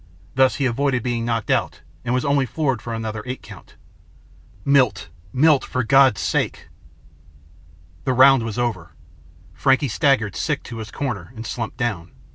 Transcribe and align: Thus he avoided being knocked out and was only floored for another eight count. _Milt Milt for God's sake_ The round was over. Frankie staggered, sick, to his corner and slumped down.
Thus 0.33 0.55
he 0.55 0.65
avoided 0.65 1.03
being 1.03 1.25
knocked 1.25 1.51
out 1.51 1.81
and 2.03 2.11
was 2.11 2.25
only 2.25 2.47
floored 2.47 2.81
for 2.81 2.91
another 2.91 3.21
eight 3.27 3.43
count. 3.43 3.75
_Milt 4.65 5.09
Milt 5.31 5.63
for 5.63 5.83
God's 5.83 6.21
sake_ 6.21 6.69
The 8.05 8.13
round 8.13 8.41
was 8.41 8.57
over. 8.57 8.95
Frankie 9.53 9.87
staggered, 9.89 10.35
sick, 10.35 10.63
to 10.63 10.77
his 10.77 10.89
corner 10.89 11.31
and 11.35 11.45
slumped 11.45 11.77
down. 11.77 12.13